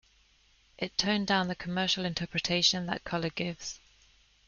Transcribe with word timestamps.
It 0.79 0.97
toned 0.97 1.27
down 1.27 1.47
the 1.47 1.53
commercial 1.53 2.05
interpretation 2.05 2.87
that 2.87 3.03
colour 3.03 3.29
gives. 3.29 3.79